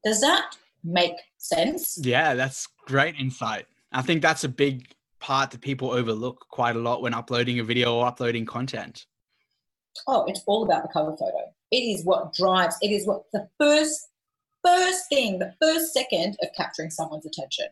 [0.04, 1.98] Does that make sense?
[2.02, 3.66] Yeah, that's great insight.
[3.94, 7.64] I think that's a big part that people overlook quite a lot when uploading a
[7.64, 9.06] video or uploading content?
[10.08, 11.54] Oh, it's all about the cover photo.
[11.72, 14.10] It is what drives, it is what the first
[14.66, 17.68] first thing, the first second of capturing someone's attention.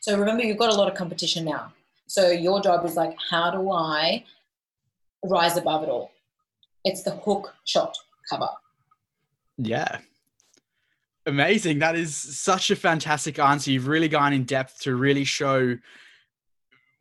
[0.00, 1.72] So remember you've got a lot of competition now.
[2.06, 4.24] So your job is like, how do I
[5.24, 6.12] rise above it all?
[6.84, 7.96] It's the hook shot
[8.28, 8.48] cover.
[9.58, 9.98] Yeah.
[11.26, 11.78] Amazing.
[11.78, 13.70] That is such a fantastic answer.
[13.70, 15.76] You've really gone in depth to really show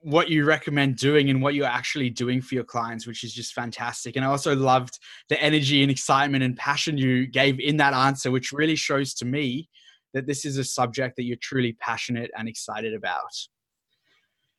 [0.02, 3.54] what you recommend doing and what you're actually doing for your clients, which is just
[3.54, 4.16] fantastic.
[4.16, 8.32] And I also loved the energy and excitement and passion you gave in that answer,
[8.32, 9.70] which really shows to me
[10.14, 13.32] that this is a subject that you're truly passionate and excited about.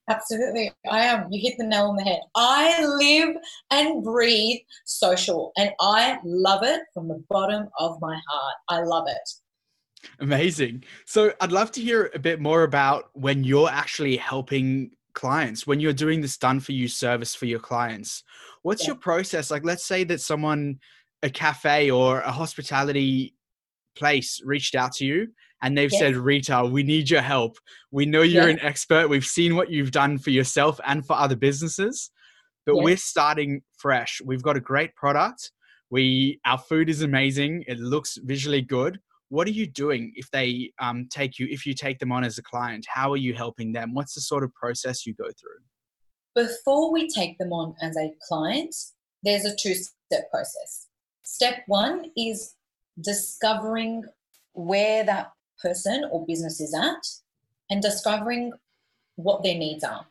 [0.09, 0.73] Absolutely.
[0.91, 1.29] I am.
[1.31, 2.21] You hit the nail on the head.
[2.35, 3.37] I live
[3.71, 8.55] and breathe social and I love it from the bottom of my heart.
[8.69, 10.09] I love it.
[10.19, 10.85] Amazing.
[11.07, 15.81] So I'd love to hear a bit more about when you're actually helping clients when
[15.81, 18.25] you're doing this done for you service for your clients
[18.63, 18.89] what's yeah.
[18.89, 19.51] your process?
[19.51, 20.79] Like let's say that someone
[21.23, 23.35] a cafe or a hospitality
[23.95, 25.29] place reached out to you
[25.61, 27.59] and they've said rita we need your help.
[27.91, 29.09] We know you're an expert.
[29.09, 32.11] We've seen what you've done for yourself and for other businesses
[32.65, 34.21] but we're starting fresh.
[34.25, 35.51] We've got a great product.
[35.91, 37.65] We our food is amazing.
[37.67, 38.99] It looks visually good
[39.33, 42.37] what are you doing if they um, take you if you take them on as
[42.37, 42.85] a client?
[42.87, 43.95] How are you helping them?
[43.95, 45.63] What's the sort of process you go through?
[46.35, 48.75] Before we take them on as a client
[49.23, 50.89] there's a two step process.
[51.23, 52.57] Step one is
[53.01, 54.05] discovering
[54.53, 57.07] where that person or business is at
[57.71, 58.53] and discovering
[59.17, 60.05] what their needs are.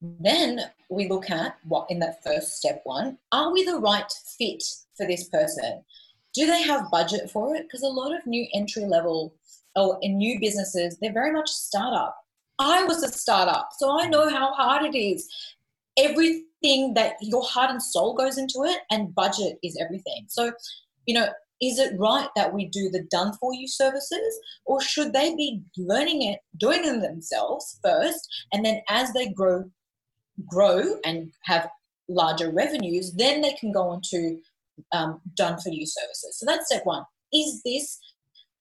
[0.00, 4.62] Then we look at what in that first step one are we the right fit
[4.96, 5.84] for this person
[6.34, 7.64] do they have budget for it?
[7.64, 9.34] Because a lot of new entry level
[9.76, 12.16] oh, or in new businesses, they're very much startup.
[12.58, 15.28] I was a startup, so I know how hard it is.
[15.98, 20.26] Everything that your heart and soul goes into it, and budget is everything.
[20.28, 20.52] So,
[21.06, 21.28] you know,
[21.60, 25.62] is it right that we do the done for you services, or should they be
[25.76, 29.64] learning it, doing them themselves first, and then as they grow,
[30.46, 31.68] grow and have
[32.08, 34.38] larger revenues, then they can go on to
[34.92, 36.38] um, done for you services.
[36.38, 37.04] So that's step one.
[37.32, 37.98] Is this,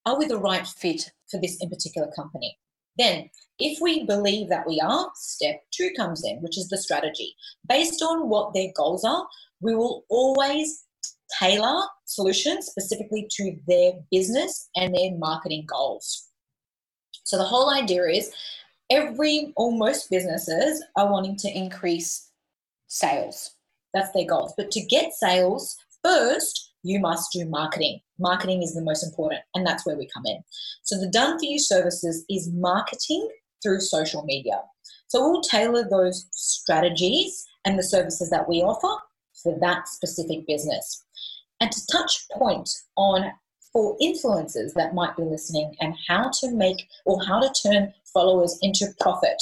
[0.05, 2.57] are we the right fit for this in particular company?
[2.97, 3.29] Then,
[3.59, 7.35] if we believe that we are, step two comes in, which is the strategy.
[7.67, 9.25] Based on what their goals are,
[9.61, 10.85] we will always
[11.39, 16.27] tailor solutions specifically to their business and their marketing goals.
[17.23, 18.31] So the whole idea is
[18.89, 22.29] every almost businesses are wanting to increase
[22.87, 23.51] sales.
[23.93, 24.53] That's their goals.
[24.57, 27.99] But to get sales, first you must do marketing.
[28.19, 30.43] Marketing is the most important, and that's where we come in.
[30.83, 33.29] So the done for you services is marketing
[33.61, 34.61] through social media.
[35.07, 39.01] So we'll tailor those strategies and the services that we offer
[39.43, 41.03] for that specific business.
[41.59, 43.31] And to touch point on
[43.71, 48.57] for influencers that might be listening and how to make or how to turn followers
[48.61, 49.41] into profit.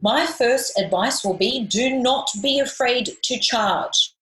[0.00, 4.14] My first advice will be do not be afraid to charge.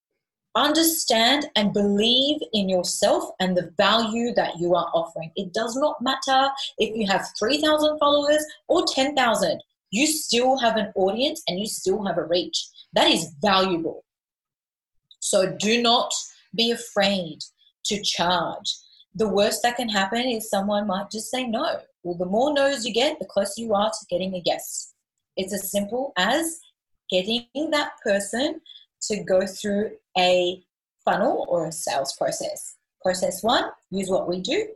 [0.56, 5.30] Understand and believe in yourself and the value that you are offering.
[5.36, 10.92] It does not matter if you have 3,000 followers or 10,000, you still have an
[10.96, 12.68] audience and you still have a reach.
[12.94, 14.04] That is valuable.
[15.20, 16.10] So do not
[16.54, 17.40] be afraid
[17.86, 18.74] to charge.
[19.14, 21.80] The worst that can happen is someone might just say no.
[22.02, 24.94] Well, the more no's you get, the closer you are to getting a yes.
[25.36, 26.60] It's as simple as
[27.10, 28.60] getting that person
[29.08, 30.62] to go through a
[31.04, 32.76] funnel or a sales process.
[33.02, 34.68] Process one, use what we do,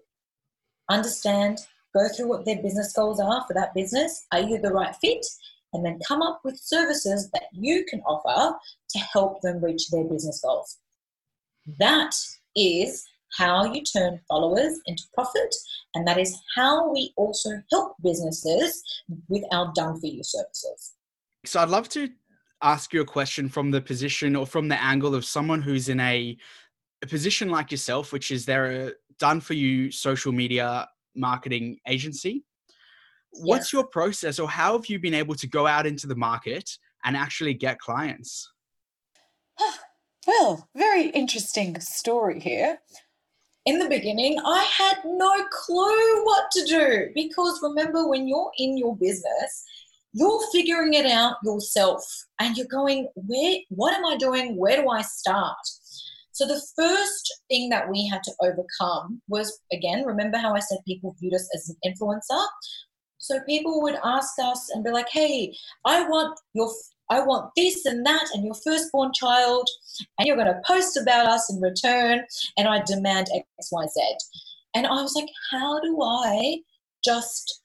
[0.88, 1.58] understand,
[1.94, 4.26] go through what their business goals are for that business.
[4.32, 5.26] Are you the right fit?
[5.72, 8.56] And then come up with services that you can offer
[8.90, 10.78] to help them reach their business goals.
[11.78, 12.12] That
[12.56, 15.54] is how you turn followers into profit,
[15.94, 18.82] and that is how we also help businesses
[19.28, 20.94] with our done for you services.
[21.44, 22.10] So I'd love to
[22.62, 26.00] ask you a question from the position or from the angle of someone who's in
[26.00, 26.36] a,
[27.02, 32.44] a position like yourself, which is they're a done for you social media marketing agency.
[33.32, 33.72] What's yes.
[33.72, 36.68] your process, or how have you been able to go out into the market
[37.04, 38.50] and actually get clients?
[40.26, 42.78] Well, very interesting story here.
[43.64, 48.76] In the beginning, I had no clue what to do because remember, when you're in
[48.76, 49.64] your business,
[50.12, 52.02] you're figuring it out yourself
[52.40, 54.56] and you're going, where, what am I doing?
[54.56, 55.56] Where do I start?
[56.32, 60.78] So the first thing that we had to overcome was, again, remember how I said
[60.86, 62.46] people viewed us as an influencer?
[63.18, 66.70] So people would ask us and be like, hey, I want your
[67.10, 69.68] I want this and that and your firstborn child,
[70.18, 72.24] and you're going to post about us in return,
[72.56, 74.00] and I demand X, Y, Z.
[74.74, 76.58] And I was like, how do I
[77.04, 77.62] just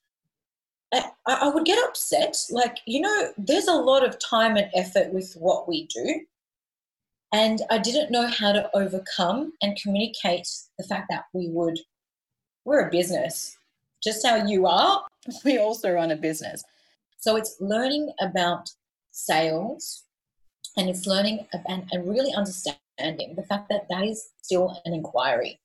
[1.26, 2.36] I, I would get upset.
[2.50, 6.22] Like, you know, there's a lot of time and effort with what we do.
[7.34, 11.80] And I didn't know how to overcome and communicate the fact that we would,
[12.64, 13.58] we're a business.
[14.04, 15.04] Just how you are,
[15.46, 16.64] we also run a business.
[17.18, 18.70] So it's learning about
[19.12, 20.04] sales
[20.78, 25.60] and it's learning and really understanding the fact that that is still an inquiry.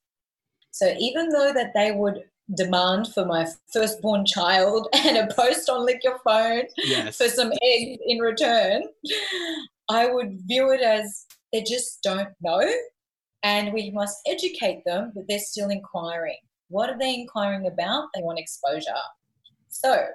[0.70, 2.24] So even though that they would
[2.56, 7.16] demand for my firstborn child and a post on Lick Your Phone yes.
[7.16, 8.82] for some eggs in return,
[9.88, 12.62] I would view it as they just don't know.
[13.42, 16.38] And we must educate them, but they're still inquiring.
[16.68, 18.08] What are they inquiring about?
[18.14, 18.92] They want exposure.
[19.68, 20.06] So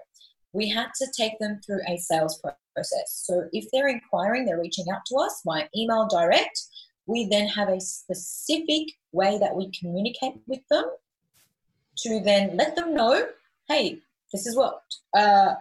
[0.54, 3.24] we had to take them through a sales process.
[3.26, 6.62] So if they're inquiring, they're reaching out to us via email direct.
[7.08, 10.86] We then have a specific way that we communicate with them
[11.98, 13.28] to then let them know,
[13.68, 14.00] hey,
[14.32, 14.82] this is what.
[15.16, 15.56] Uh,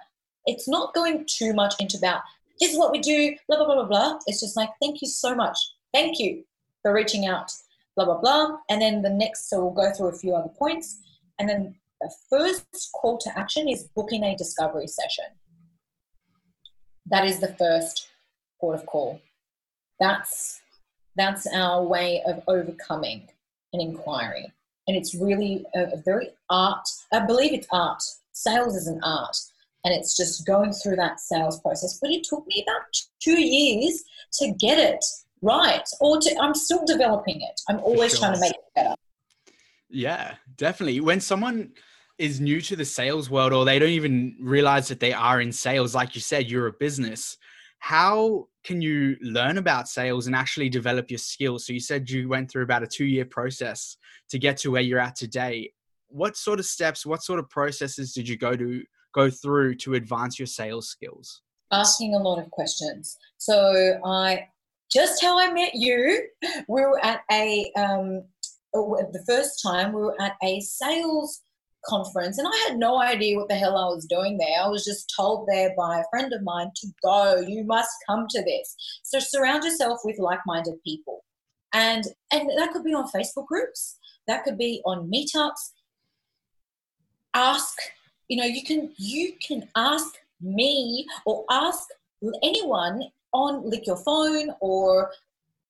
[0.47, 2.23] it's not going too much into about
[2.61, 4.19] this is what we do, blah blah blah blah blah.
[4.27, 5.59] It's just like thank you so much,
[5.93, 6.45] thank you
[6.83, 7.51] for reaching out,
[7.97, 8.59] blah blah blah.
[8.69, 11.01] And then the next, so we'll go through a few other points,
[11.39, 15.25] and then the first call to action is booking a discovery session.
[17.07, 18.09] That is the first
[18.61, 19.21] port of call.
[20.01, 20.61] That's
[21.17, 23.29] that's our way of overcoming
[23.73, 24.53] an inquiry
[24.87, 26.87] and it's really a, a very art.
[27.13, 28.03] I believe it's art.
[28.33, 29.37] Sales is an art,
[29.85, 31.99] and it's just going through that sales process.
[32.01, 32.83] But it took me about
[33.21, 34.03] two years
[34.35, 35.05] to get it
[35.43, 37.61] right, or to, I'm still developing it.
[37.69, 38.21] I'm always sure.
[38.21, 38.95] trying to make it better.
[39.89, 41.01] Yeah, definitely.
[41.01, 41.73] When someone
[42.19, 45.53] is new to the sales world or they don't even realize that they are in
[45.53, 47.37] sales, like you said, you're a business
[47.85, 51.67] how can you learn about sales and actually develop your skills?
[51.67, 53.99] So you said you went through about a two year process
[54.31, 55.71] to get to where you're at today.
[56.09, 58.83] What sort of steps, what sort of processes did you go to
[59.13, 61.43] go through to advance your sales skills?
[61.73, 63.19] Asking a lot of questions.
[63.37, 64.49] So I
[64.91, 66.27] just how I met you,
[66.69, 68.23] we were at a um,
[68.73, 71.43] the first time we were at a sales
[71.89, 74.63] conference and I had no idea what the hell I was doing there.
[74.63, 78.27] I was just told there by a friend of mine to go, you must come
[78.31, 78.77] to this.
[79.03, 81.25] So surround yourself with like-minded people.
[81.73, 85.73] And and that could be on Facebook groups, that could be on meetups.
[87.35, 87.79] Ask
[88.29, 91.89] you know, you can you can ask me or ask
[92.43, 95.11] anyone on like your phone or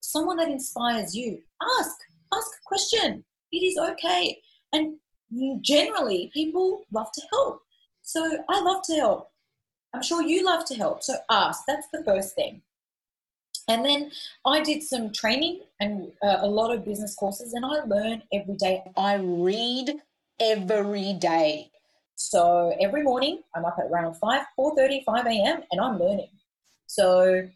[0.01, 1.41] someone that inspires you.
[1.79, 1.97] Ask,
[2.33, 3.25] ask a question.
[3.53, 4.39] It is okay.
[4.73, 4.97] And
[5.61, 7.63] generally, people love to help.
[8.03, 9.31] So I love to help.
[9.95, 11.03] I'm sure you love to help.
[11.03, 11.63] So ask.
[11.67, 12.63] That's the first thing.
[13.69, 14.11] And then
[14.45, 18.57] I did some training and uh, a lot of business courses, and I learn every
[18.57, 18.83] day.
[18.97, 20.03] I read
[20.39, 21.71] every day.
[22.17, 25.63] So every morning I'm up at around 5, 4.30, 5 a.m.
[25.71, 26.29] and I'm learning.
[26.87, 27.49] So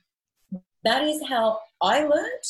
[0.85, 2.45] that is how I learned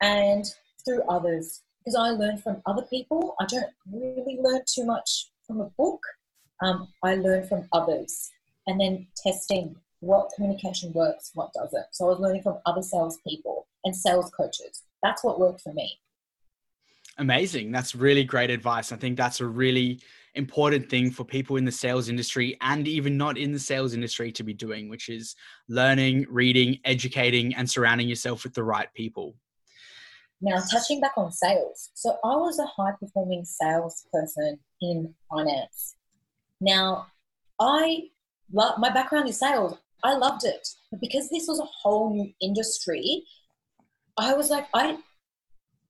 [0.00, 0.44] and
[0.84, 1.62] through others.
[1.80, 3.34] Because I learn from other people.
[3.40, 6.00] I don't really learn too much from a book.
[6.62, 8.30] Um, I learn from others.
[8.66, 11.86] And then testing what communication works, what doesn't.
[11.92, 14.82] So I was learning from other salespeople and sales coaches.
[15.02, 15.98] That's what worked for me.
[17.18, 17.70] Amazing.
[17.70, 18.92] That's really great advice.
[18.92, 20.00] I think that's a really
[20.34, 24.32] important thing for people in the sales industry and even not in the sales industry
[24.32, 25.34] to be doing, which is
[25.68, 29.34] learning, reading, educating, and surrounding yourself with the right people.
[30.42, 31.90] Now, touching back on sales.
[31.94, 35.96] So, I was a high performing salesperson in finance.
[36.60, 37.06] Now,
[37.58, 38.08] I
[38.52, 39.76] love my background is sales.
[40.02, 40.66] I loved it.
[40.90, 43.24] But because this was a whole new industry,
[44.16, 44.98] I was like, I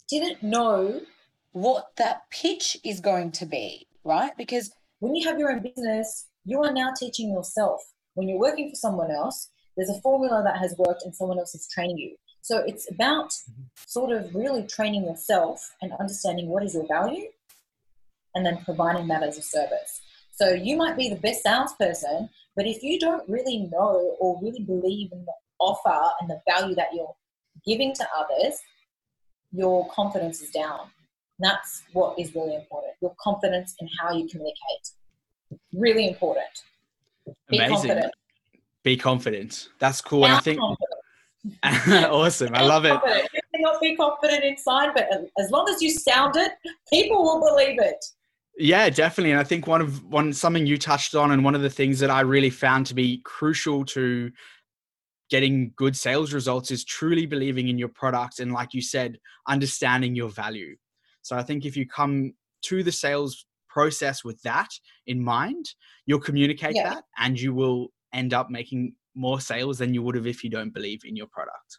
[0.09, 1.01] didn't know
[1.53, 4.32] what that pitch is going to be, right?
[4.36, 7.80] Because when you have your own business, you are now teaching yourself.
[8.14, 11.55] When you're working for someone else, there's a formula that has worked and someone else
[11.55, 12.16] is training you.
[12.43, 13.62] So it's about mm-hmm.
[13.86, 17.26] sort of really training yourself and understanding what is your value
[18.34, 20.01] and then providing that as a service.
[20.32, 24.62] So you might be the best salesperson, but if you don't really know or really
[24.62, 27.14] believe in the offer and the value that you're
[27.66, 28.55] giving to others,
[29.53, 30.88] your confidence is down.
[31.41, 32.95] That's what is really important.
[33.03, 34.91] Your confidence in how you communicate.
[35.74, 36.47] Really important.
[37.49, 37.74] Be Amazing.
[37.76, 38.12] confident.
[38.82, 39.68] Be confident.
[39.78, 40.24] That's cool.
[40.24, 40.61] and I think
[41.64, 42.55] awesome.
[42.55, 42.93] I love it.
[43.32, 46.53] You cannot be confident inside, but as long as you sound it,
[46.91, 48.05] people will believe it.
[48.59, 49.30] Yeah, definitely.
[49.30, 51.99] And I think one of one something you touched on, and one of the things
[52.01, 54.30] that I really found to be crucial to
[55.30, 59.18] getting good sales results is truly believing in your product and, like you said,
[59.49, 60.76] understanding your value.
[61.22, 64.68] So I think if you come to the sales process with that
[65.07, 65.64] in mind,
[66.05, 66.95] you'll communicate yeah.
[66.95, 70.50] that and you will end up making more sales than you would have if you
[70.50, 71.78] don't believe in your product.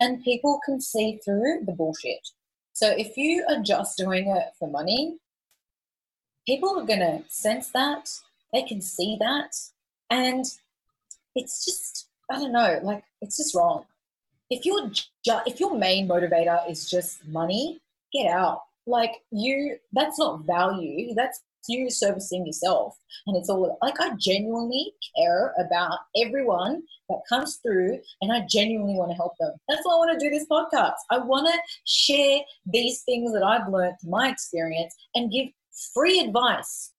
[0.00, 2.26] And people can see through the bullshit.
[2.72, 5.18] So if you are just doing it for money,
[6.48, 8.08] people are going to sense that
[8.52, 9.54] they can see that
[10.10, 10.44] and
[11.34, 13.84] it's just i don't know like it's just wrong
[14.50, 17.80] if your ju- if your main motivator is just money
[18.12, 22.96] get out like you that's not value that's you servicing yourself
[23.26, 28.94] and it's all like i genuinely care about everyone that comes through and i genuinely
[28.94, 31.58] want to help them that's why i want to do this podcast i want to
[31.84, 35.48] share these things that i've learned from my experience and give
[35.94, 36.92] free advice,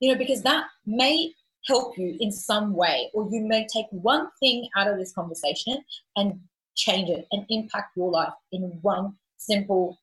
[0.00, 1.32] you know, because that may
[1.66, 5.78] help you in some way, or you may take one thing out of this conversation
[6.16, 6.40] and
[6.74, 9.98] change it and impact your life in one simple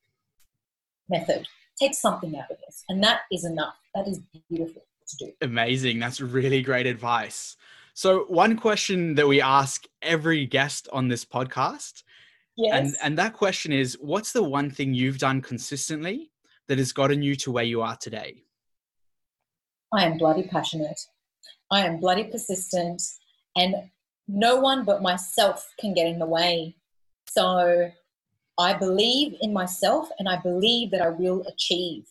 [1.09, 1.45] method.
[1.77, 3.78] Take something out of this, and that is enough.
[3.95, 4.19] That is
[4.49, 5.31] beautiful to do.
[5.41, 5.99] Amazing.
[5.99, 7.57] That's really great advice.
[7.93, 12.03] So, one question that we ask every guest on this podcast,
[12.55, 12.73] yes.
[12.73, 16.31] and, and that question is what's the one thing you've done consistently
[16.67, 18.43] that has gotten you to where you are today?
[19.93, 20.99] I am bloody passionate.
[21.71, 23.01] I am bloody persistent,
[23.57, 23.75] and
[24.27, 26.75] no one but myself can get in the way.
[27.27, 27.91] So
[28.59, 32.05] I believe in myself and I believe that I will achieve.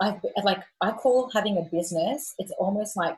[0.00, 3.16] I like I call having a business, it's almost like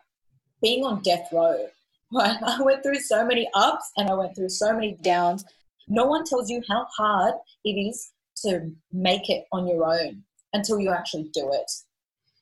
[0.60, 1.66] being on death row.
[2.18, 5.44] I went through so many ups and I went through so many downs.
[5.88, 8.12] No one tells you how hard it is
[8.44, 10.22] to make it on your own
[10.52, 11.70] until you actually do it.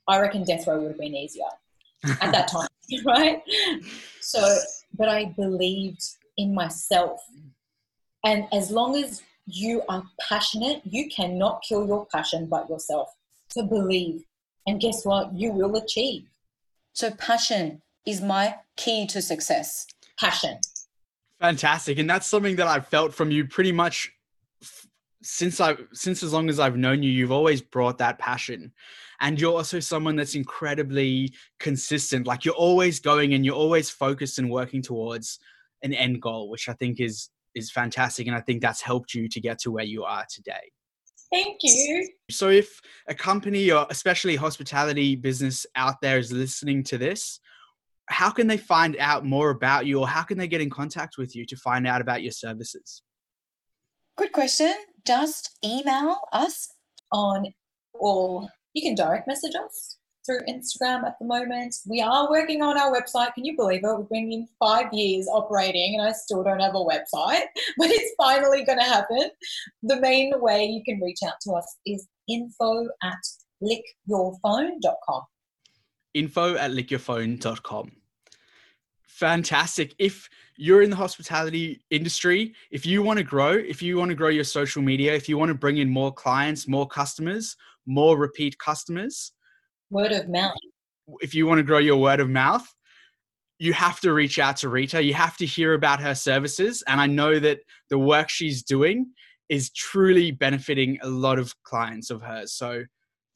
[0.09, 1.45] I reckon death row would have been easier
[2.21, 2.69] at that time,
[3.07, 3.43] right?
[4.21, 4.59] So,
[4.97, 6.03] but I believed
[6.37, 7.21] in myself.
[8.25, 13.11] And as long as you are passionate, you cannot kill your passion but yourself.
[13.51, 14.25] So believe.
[14.67, 15.35] And guess what?
[15.35, 16.29] You will achieve.
[16.93, 19.87] So, passion is my key to success.
[20.19, 20.59] Passion.
[21.41, 21.99] Fantastic.
[21.99, 24.13] And that's something that I've felt from you pretty much
[25.23, 28.73] since I since as long as I've known you, you've always brought that passion.
[29.21, 32.27] And you're also someone that's incredibly consistent.
[32.27, 35.39] Like you're always going and you're always focused and working towards
[35.83, 38.27] an end goal, which I think is is fantastic.
[38.27, 40.73] And I think that's helped you to get to where you are today.
[41.33, 42.09] Thank you.
[42.31, 47.41] So if a company or especially hospitality business out there is listening to this,
[48.07, 51.17] how can they find out more about you or how can they get in contact
[51.17, 53.03] with you to find out about your services?
[54.19, 54.75] Good question.
[55.07, 56.69] Just email us
[57.13, 57.47] on
[57.95, 61.75] or you can direct message us through Instagram at the moment.
[61.87, 63.35] We are working on our website.
[63.35, 63.99] Can you believe it?
[63.99, 67.45] We've been in five years operating and I still don't have a website,
[67.79, 69.31] but it's finally going to happen.
[69.83, 73.19] The main way you can reach out to us is info at
[73.63, 75.23] lickyourphone.com.
[76.15, 77.93] Info at lickyourphone.com.
[79.07, 79.95] Fantastic.
[79.99, 84.15] If you're in the hospitality industry, if you want to grow, if you want to
[84.15, 87.57] grow your social media, if you want to bring in more clients, more customers,
[87.87, 89.33] more repeat customers,
[89.91, 90.55] word of mouth.
[91.21, 92.67] If you want to grow your word of mouth,
[93.59, 95.03] you have to reach out to Rita.
[95.03, 96.83] You have to hear about her services.
[96.87, 97.61] And I know that
[97.91, 99.13] the work she's doing
[99.49, 102.53] is truly benefiting a lot of clients of hers.
[102.53, 102.85] So,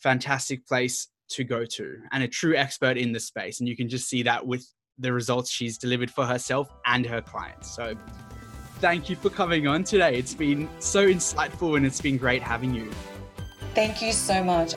[0.01, 3.61] fantastic place to go to and a true expert in the space.
[3.61, 4.67] And you can just see that with
[4.99, 7.75] the results she's delivered for herself and her clients.
[7.75, 7.95] So,
[8.77, 10.15] thank you for coming on today.
[10.15, 12.91] It's been so insightful and it's been great having you.
[13.75, 14.75] Thank you so much.